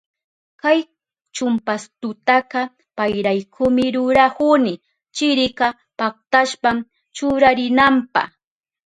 Kay 0.61 0.79
chumpastutaka 1.35 2.61
payraykumi 2.97 3.85
rurahuni, 3.95 4.73
chirika 5.15 5.67
paktashpan 5.99 6.77
churarinanpa. 7.15 8.21